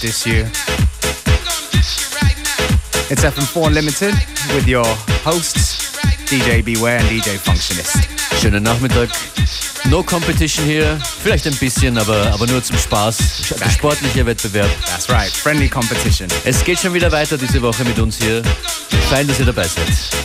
Diss 0.00 0.24
you. 0.24 0.46
It's 3.10 3.22
FM4 3.22 3.66
Unlimited 3.66 4.14
with 4.54 4.66
your 4.66 4.86
hosts, 5.24 5.92
DJ 6.24 6.64
Beware 6.64 6.98
and 7.00 7.08
DJ 7.10 7.36
Functionist. 7.36 8.08
Schönen 8.40 8.62
Nachmittag. 8.62 9.10
No 9.90 10.02
Competition 10.02 10.64
hier, 10.64 10.98
vielleicht 11.22 11.46
ein 11.46 11.56
bisschen, 11.56 11.98
aber, 11.98 12.32
aber 12.32 12.46
nur 12.46 12.62
zum 12.62 12.78
Spaß. 12.78 13.18
Der 13.60 13.70
sportliche 13.70 14.24
Wettbewerb. 14.24 14.70
That's 14.86 15.10
right, 15.10 15.30
friendly 15.30 15.68
competition. 15.68 16.28
Es 16.44 16.64
geht 16.64 16.78
schon 16.78 16.94
wieder 16.94 17.12
weiter 17.12 17.36
diese 17.36 17.60
Woche 17.60 17.84
mit 17.84 17.98
uns 17.98 18.16
hier. 18.16 18.42
Fein, 19.10 19.28
dass 19.28 19.38
ihr 19.38 19.46
dabei 19.46 19.64
seid. 19.64 20.19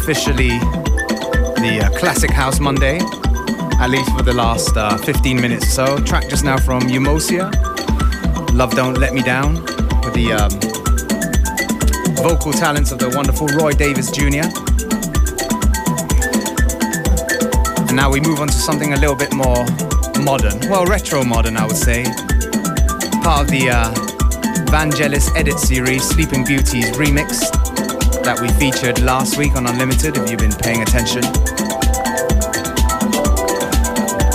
Officially 0.00 0.48
the 1.60 1.82
uh, 1.84 1.98
Classic 1.98 2.30
House 2.30 2.58
Monday, 2.58 3.00
at 3.80 3.90
least 3.90 4.10
for 4.16 4.22
the 4.22 4.32
last 4.32 4.74
uh, 4.74 4.96
15 4.96 5.38
minutes 5.38 5.66
or 5.66 5.86
so. 5.86 5.98
Track 6.04 6.28
just 6.28 6.42
now 6.42 6.56
from 6.56 6.82
Umosia, 6.84 7.50
Love 8.54 8.74
Don't 8.74 8.96
Let 8.96 9.12
Me 9.12 9.22
Down, 9.22 9.56
with 10.02 10.14
the 10.14 10.32
um, 10.32 10.50
vocal 12.16 12.52
talents 12.52 12.92
of 12.92 12.98
the 12.98 13.10
wonderful 13.10 13.46
Roy 13.48 13.72
Davis 13.72 14.10
Jr. 14.10 14.48
And 17.88 17.94
now 17.96 18.10
we 18.10 18.20
move 18.20 18.40
on 18.40 18.48
to 18.48 18.54
something 18.54 18.94
a 18.94 18.96
little 18.96 19.16
bit 19.16 19.34
more 19.34 19.66
modern, 20.24 20.58
well, 20.70 20.86
retro 20.86 21.24
modern, 21.24 21.58
I 21.58 21.66
would 21.66 21.76
say. 21.76 22.04
Part 23.22 23.42
of 23.42 23.48
the 23.48 23.68
uh, 23.70 23.94
Vangelis 24.70 25.30
Edit 25.36 25.58
series, 25.58 26.02
Sleeping 26.08 26.44
Beauties 26.44 26.90
remix 26.92 27.59
that 28.24 28.40
we 28.40 28.48
featured 28.48 29.00
last 29.00 29.36
week 29.36 29.56
on 29.56 29.66
Unlimited, 29.66 30.16
if 30.16 30.30
you've 30.30 30.40
been 30.40 30.52
paying 30.52 30.82
attention. 30.82 31.22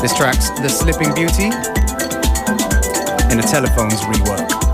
This 0.02 0.16
track's 0.16 0.50
The 0.62 0.70
Slipping 0.70 1.14
Beauty 1.14 1.46
in 3.32 3.40
a 3.40 3.44
Telephones 3.44 4.02
rework. 4.02 4.65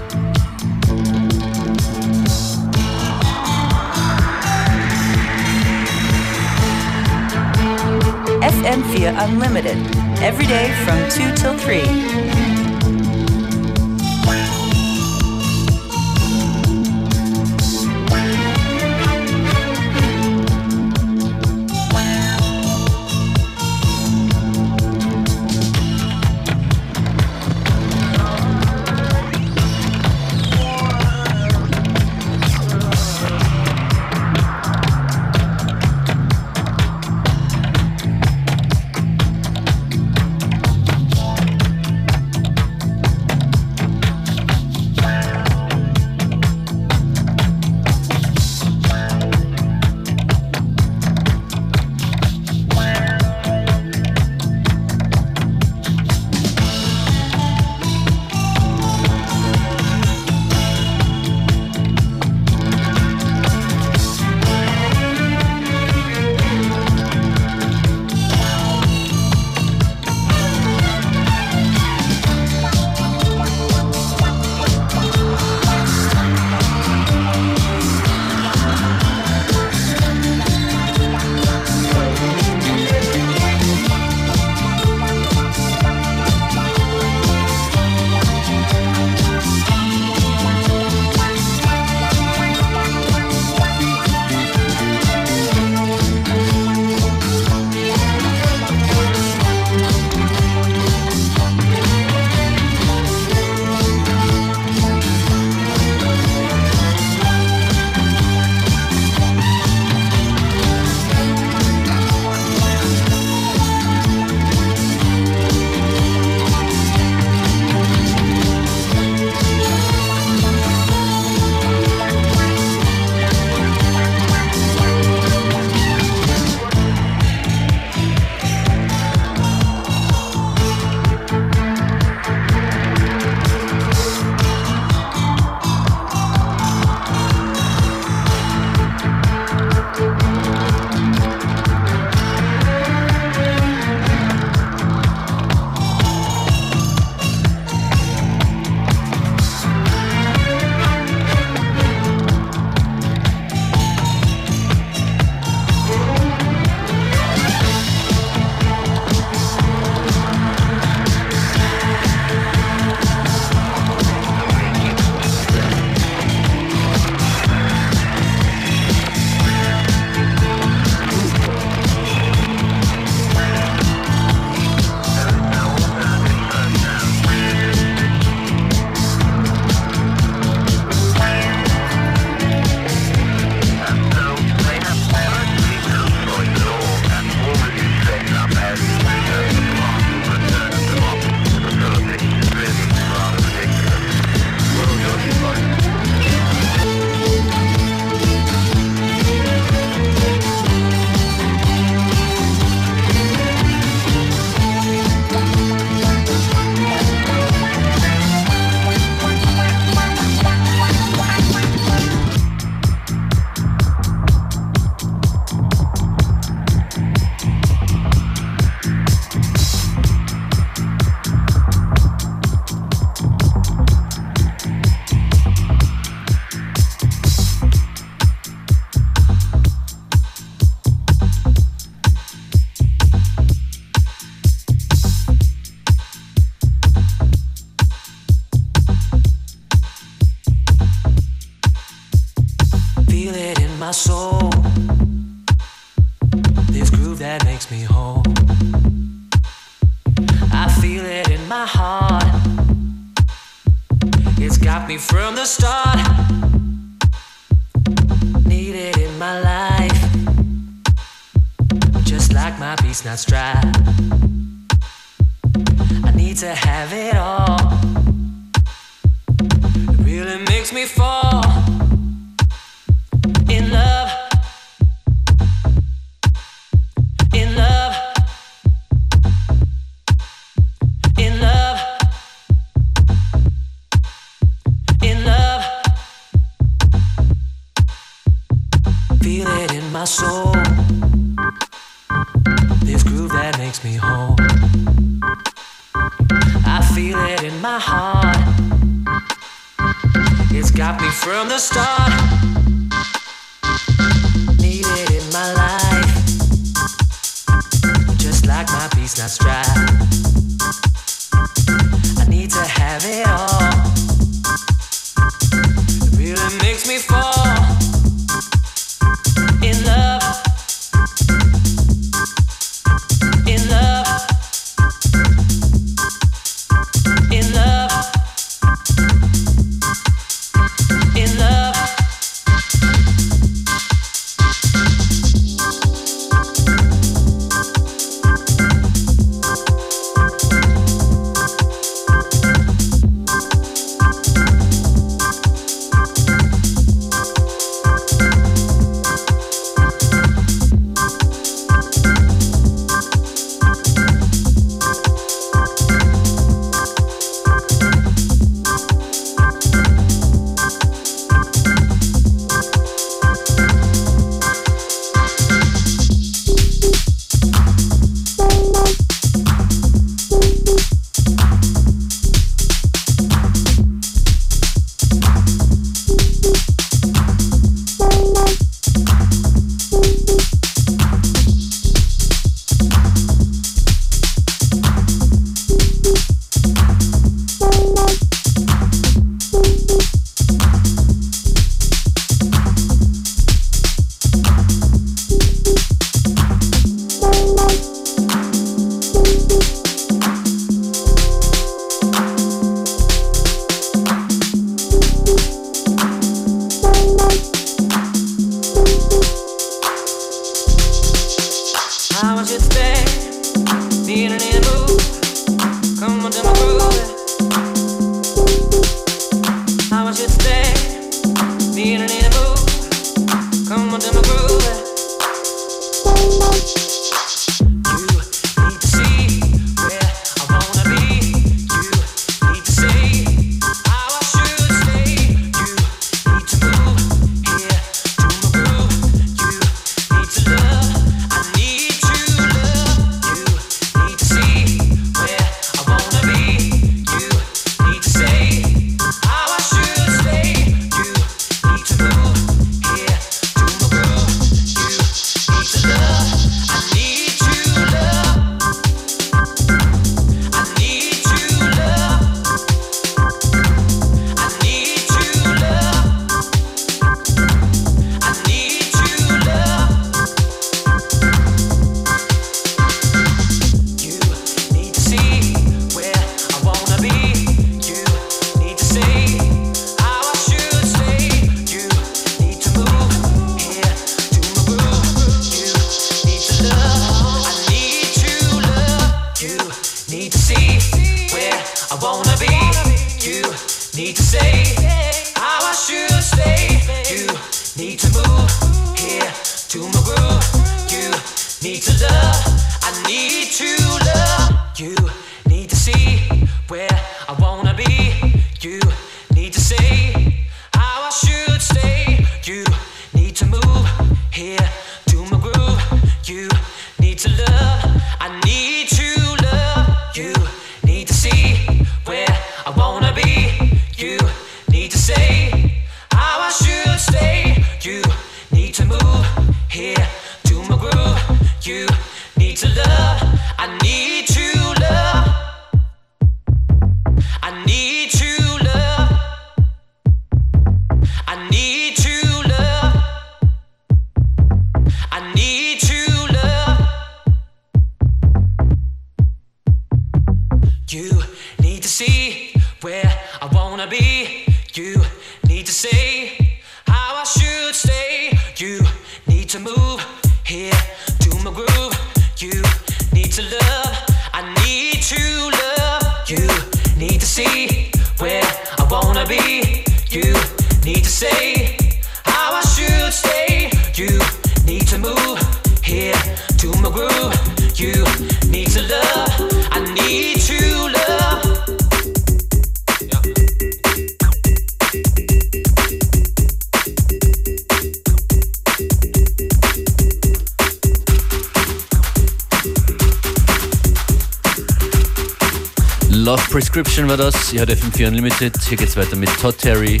Prescription 596.24 597.08
war 597.08 597.16
das. 597.16 597.52
Ihr 597.52 597.60
hört 597.60 597.70
FM4 597.70 598.06
Unlimited. 598.06 598.54
Hier 598.68 598.76
geht's 598.76 598.96
weiter 598.96 599.16
mit 599.16 599.28
Todd 599.40 599.58
Terry. 599.58 600.00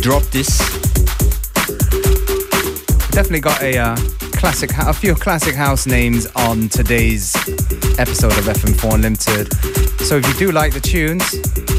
Drop 0.00 0.28
This. 0.32 0.58
Definitely 3.12 3.40
got 3.40 3.62
a 3.62 3.78
uh, 3.78 3.96
classic, 4.32 4.70
a 4.78 4.92
few 4.92 5.14
classic 5.14 5.54
house 5.54 5.86
names 5.86 6.26
on 6.34 6.68
today's 6.68 7.34
episode 7.98 8.32
of 8.38 8.46
FM4 8.46 8.94
Unlimited. 8.94 9.52
So 10.00 10.16
if 10.16 10.26
you 10.26 10.34
do 10.46 10.52
like 10.52 10.72
the 10.72 10.80
tunes, 10.80 11.24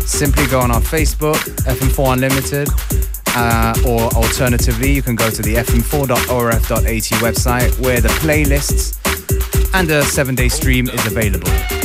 simply 0.10 0.48
go 0.48 0.62
on 0.62 0.72
our 0.72 0.82
Facebook, 0.82 1.40
FM4 1.66 2.14
Unlimited, 2.14 2.70
uh, 3.36 3.74
or 3.86 4.10
alternatively, 4.16 4.94
you 4.94 5.02
can 5.02 5.16
go 5.16 5.30
to 5.30 5.42
the 5.42 5.56
fm4.orf.at 5.56 7.20
website 7.20 7.80
where 7.82 8.00
the 8.00 8.10
playlists 8.22 8.98
and 9.74 9.92
a 9.92 10.04
seven 10.04 10.36
day 10.36 10.48
stream 10.48 10.88
is 10.88 11.06
available. 11.06 11.83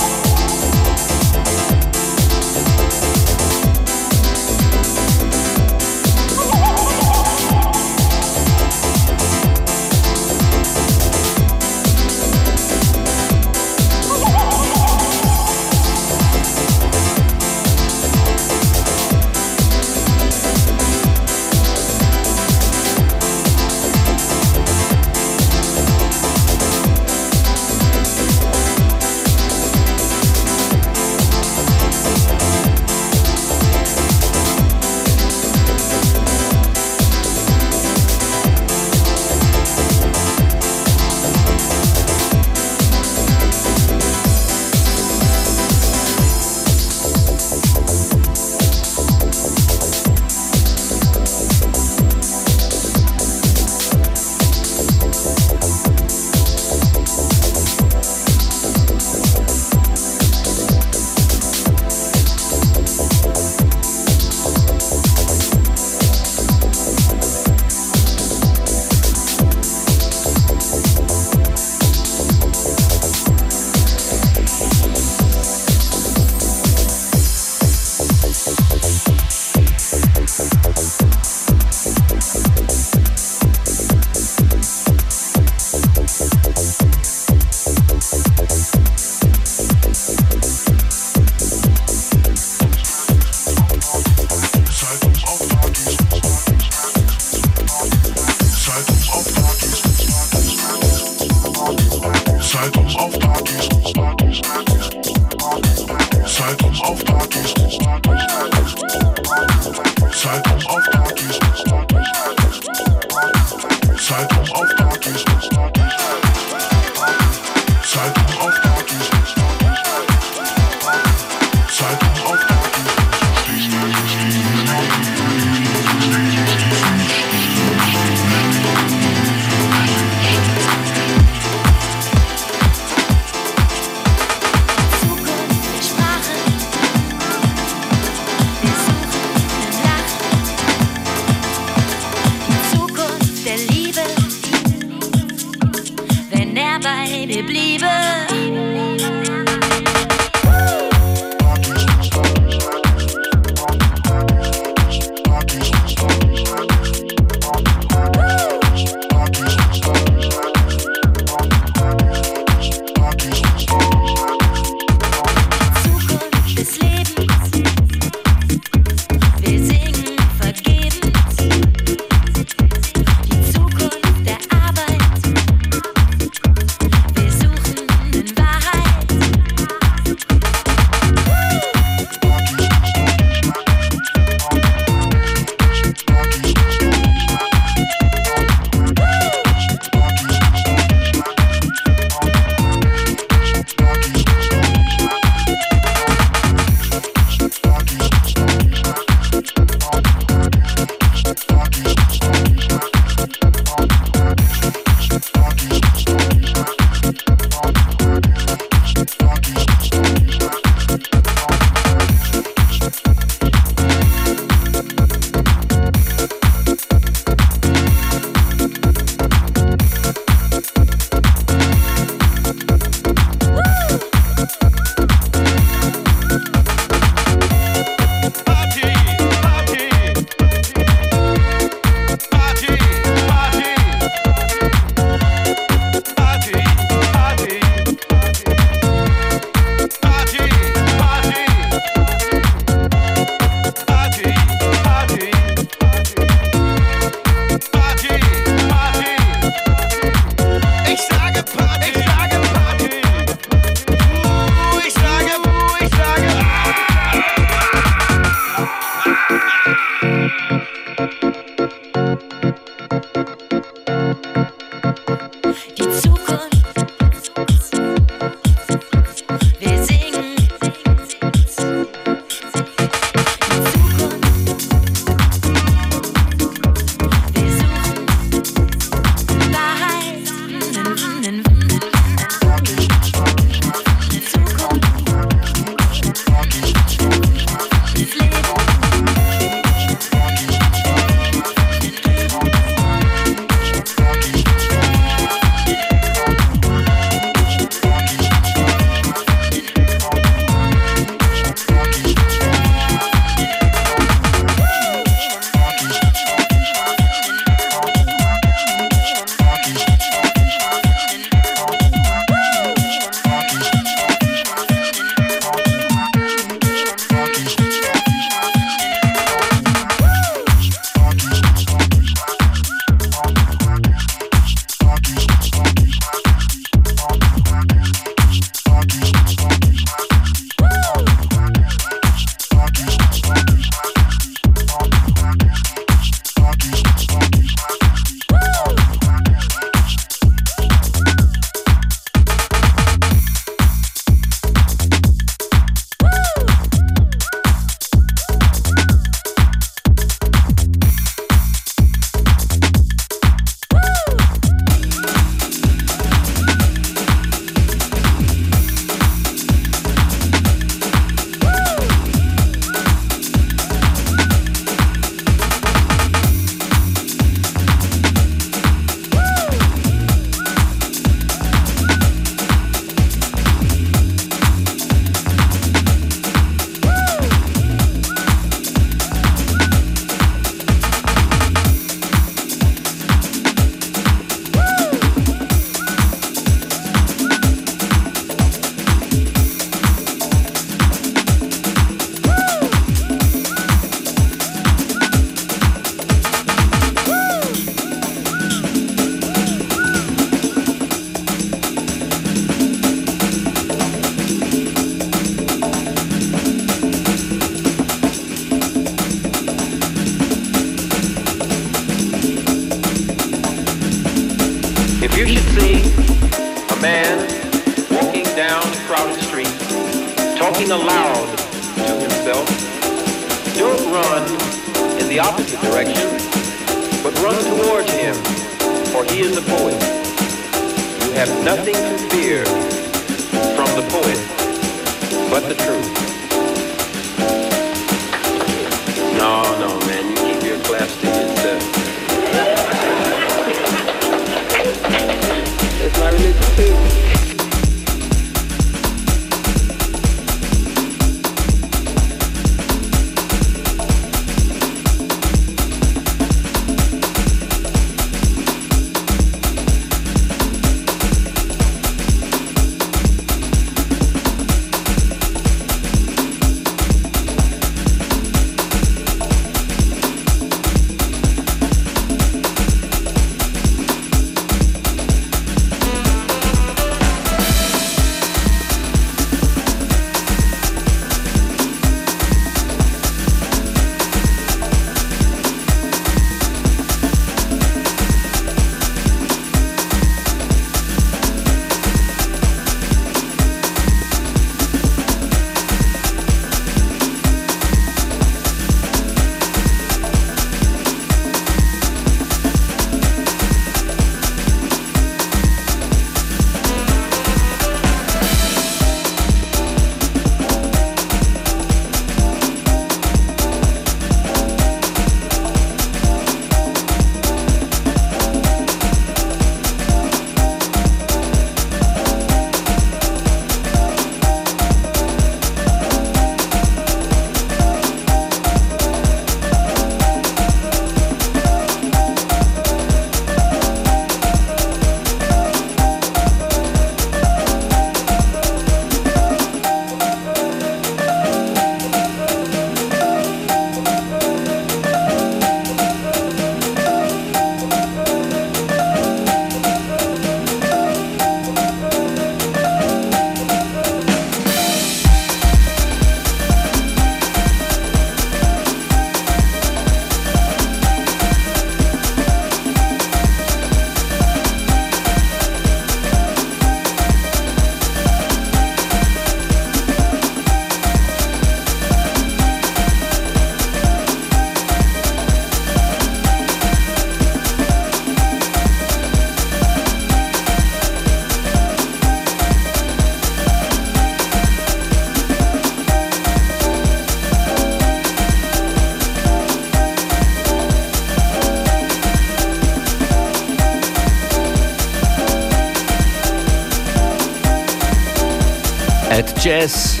Jazz 599.42 600.00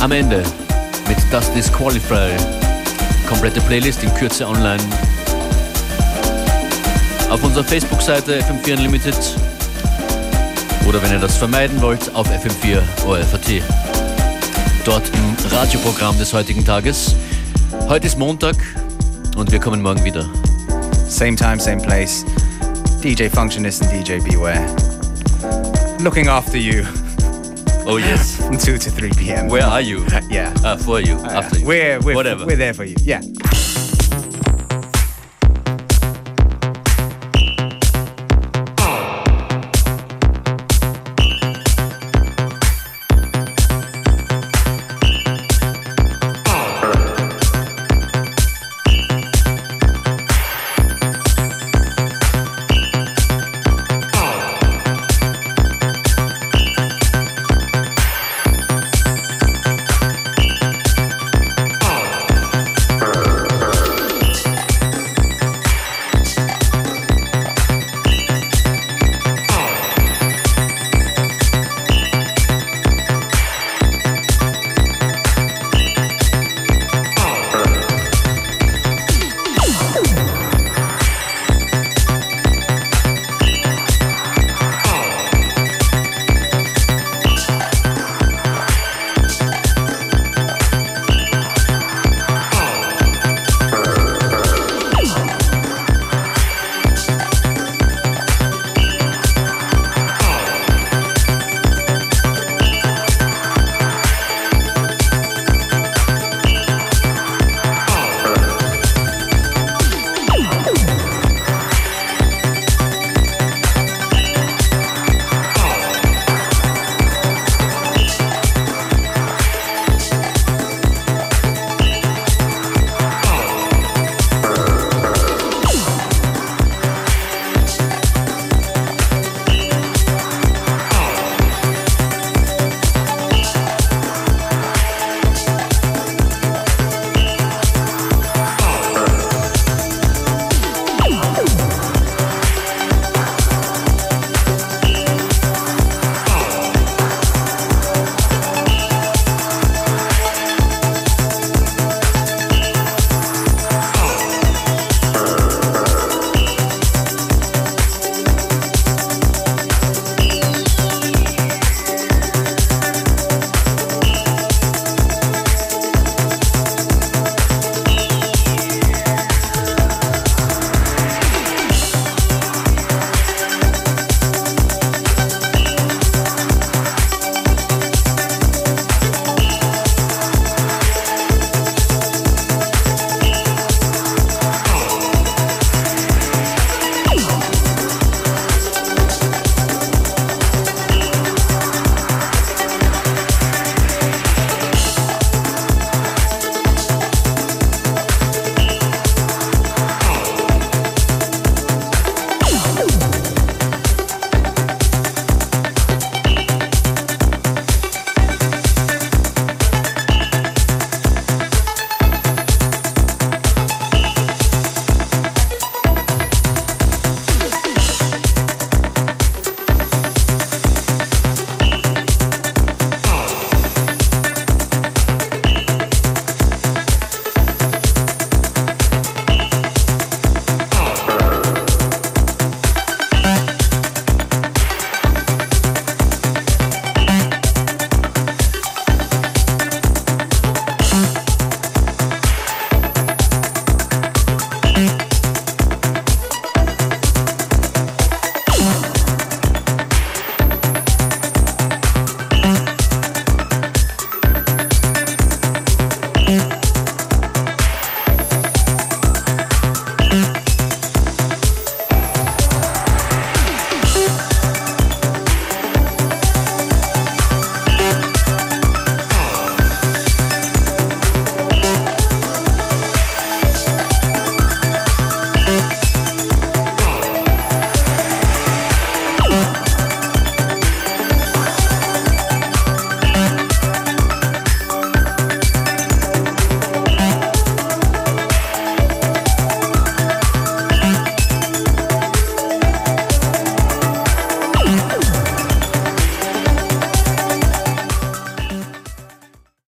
am 0.00 0.10
Ende 0.10 0.42
mit 1.06 1.16
Das 1.30 1.52
Disqualify. 1.52 2.30
Komplette 3.28 3.60
Playlist 3.60 4.02
in 4.02 4.12
Kürze 4.14 4.44
online. 4.44 4.82
Auf 7.30 7.44
unserer 7.44 7.62
Facebook-Seite 7.62 8.40
FM4 8.40 8.78
Unlimited 8.78 9.16
oder 10.88 11.00
wenn 11.00 11.12
ihr 11.12 11.20
das 11.20 11.36
vermeiden 11.36 11.80
wollt, 11.80 12.12
auf 12.12 12.28
FM4 12.28 12.82
ORFAT. 13.06 13.62
Dort 14.84 15.08
im 15.14 15.36
Radioprogramm 15.52 16.18
des 16.18 16.32
heutigen 16.32 16.64
Tages. 16.64 17.14
Heute 17.88 18.08
ist 18.08 18.18
Montag 18.18 18.56
und 19.36 19.52
wir 19.52 19.60
kommen 19.60 19.80
morgen 19.80 20.02
wieder. 20.02 20.28
Same 21.08 21.36
time, 21.36 21.60
same 21.60 21.80
place. 21.80 22.24
DJ 23.00 23.28
Functionist 23.28 23.82
and 23.84 23.92
DJ 23.92 24.18
Beware. 24.18 24.66
Looking 26.00 26.26
after 26.26 26.56
you. 26.56 26.84
Oh 27.84 27.96
yes. 27.96 28.38
2 28.64 28.78
to 28.78 28.90
3 28.90 29.10
p.m. 29.16 29.48
Where 29.48 29.64
are 29.64 29.80
you? 29.80 30.06
Yeah. 30.30 30.54
Uh, 30.64 30.76
for 30.76 31.00
you. 31.00 31.16
Uh, 31.16 31.42
after 31.42 31.58
you. 31.58 31.66
We're, 31.66 32.00
we're, 32.00 32.14
Whatever. 32.14 32.46
We're 32.46 32.56
there 32.56 32.72
for 32.72 32.84
you. 32.84 32.94
Yeah. 33.02 33.20